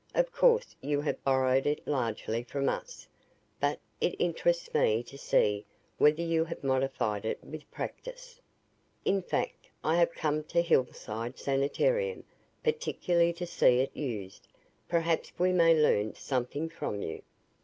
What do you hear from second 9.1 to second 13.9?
fact I have come to the Hillside Sanitarium particularly to see